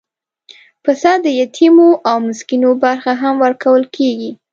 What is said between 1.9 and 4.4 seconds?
او مسکینو برخه هم ورکول کېږي.